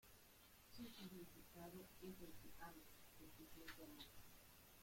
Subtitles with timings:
[0.75, 4.07] Su significado es 'el que ama', 'el que siente amor'.